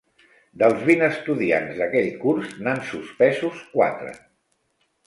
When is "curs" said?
2.25-2.59